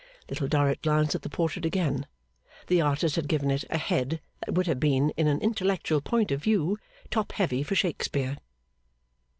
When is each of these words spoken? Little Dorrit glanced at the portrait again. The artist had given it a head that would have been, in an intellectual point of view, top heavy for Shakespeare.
Little 0.29 0.47
Dorrit 0.47 0.81
glanced 0.81 1.13
at 1.13 1.21
the 1.21 1.29
portrait 1.29 1.63
again. 1.63 2.07
The 2.65 2.81
artist 2.81 3.17
had 3.17 3.27
given 3.27 3.51
it 3.51 3.65
a 3.69 3.77
head 3.77 4.19
that 4.43 4.53
would 4.55 4.65
have 4.65 4.79
been, 4.79 5.11
in 5.11 5.27
an 5.27 5.39
intellectual 5.41 6.01
point 6.01 6.31
of 6.31 6.41
view, 6.41 6.79
top 7.11 7.33
heavy 7.33 7.61
for 7.61 7.75
Shakespeare. 7.75 8.37